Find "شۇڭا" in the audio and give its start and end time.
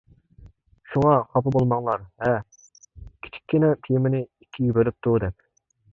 0.93-1.11